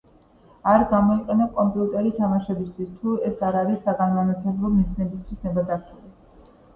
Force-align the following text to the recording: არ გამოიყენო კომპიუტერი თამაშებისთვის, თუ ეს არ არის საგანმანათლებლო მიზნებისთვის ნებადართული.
არ 0.69 0.83
გამოიყენო 0.91 1.47
კომპიუტერი 1.57 2.13
თამაშებისთვის, 2.19 2.89
თუ 3.01 3.13
ეს 3.27 3.37
არ 3.49 3.57
არის 3.59 3.83
საგანმანათლებლო 3.89 4.73
მიზნებისთვის 4.79 5.45
ნებადართული. 5.49 6.11